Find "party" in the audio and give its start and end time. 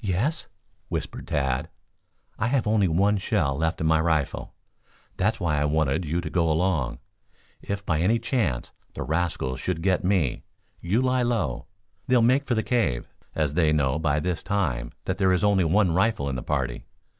16.42-16.82